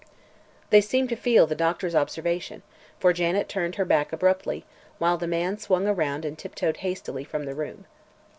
[0.71, 2.63] They seemed to feel the doctor's observation,
[2.99, 4.65] for Janet turned her back abruptly,
[4.97, 7.85] while the man swung around and tiptoed hastily from the room.